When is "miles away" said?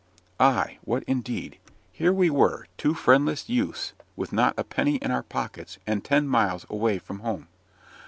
6.27-6.97